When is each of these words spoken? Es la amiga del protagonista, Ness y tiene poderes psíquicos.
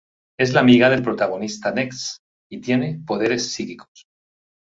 Es 0.39 0.51
la 0.53 0.61
amiga 0.61 0.89
del 0.89 1.03
protagonista, 1.03 1.71
Ness 1.71 2.23
y 2.49 2.59
tiene 2.59 3.03
poderes 3.05 3.51
psíquicos. 3.51 4.07